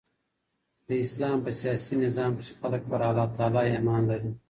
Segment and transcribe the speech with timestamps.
[0.87, 4.31] د اسلام په سیاسي نظام کښي خلک پر الله تعالي ایمان لري.